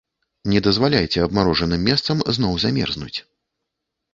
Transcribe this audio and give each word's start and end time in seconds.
Не 0.53 0.61
дазваляйце 0.67 1.19
абмарожаным 1.25 1.85
месцам 1.91 2.25
зноў 2.39 2.59
замерзнуць. 2.65 3.15